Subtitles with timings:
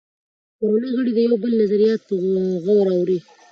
[0.59, 2.15] کورنۍ غړي د یو بل نظریات په
[2.65, 3.19] غور اوري